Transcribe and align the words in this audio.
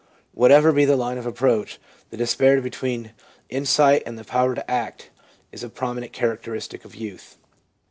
Whatever 0.33 0.71
be 0.71 0.83
the 0.83 0.95
line 0.95 1.19
of 1.19 1.27
approach, 1.27 1.79
the 2.09 2.17
disparity 2.17 2.63
between 2.63 3.11
insight 3.49 4.01
and 4.07 4.17
the 4.17 4.23
power 4.23 4.55
to 4.55 4.71
act 4.71 5.11
is 5.51 5.63
a 5.63 5.69
prominent 5.69 6.11
characteristic 6.11 6.83
of 6.85 6.95
youth. 6.95 7.37